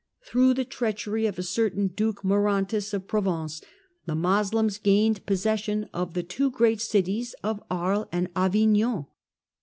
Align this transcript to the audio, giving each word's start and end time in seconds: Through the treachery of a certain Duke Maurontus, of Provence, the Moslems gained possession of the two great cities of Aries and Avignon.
Through 0.25 0.55
the 0.55 0.65
treachery 0.65 1.27
of 1.27 1.37
a 1.37 1.43
certain 1.43 1.85
Duke 1.89 2.23
Maurontus, 2.23 2.91
of 2.91 3.05
Provence, 3.07 3.61
the 4.07 4.15
Moslems 4.15 4.79
gained 4.79 5.23
possession 5.27 5.89
of 5.93 6.15
the 6.15 6.23
two 6.23 6.49
great 6.49 6.81
cities 6.81 7.35
of 7.43 7.61
Aries 7.69 8.07
and 8.11 8.27
Avignon. 8.35 9.05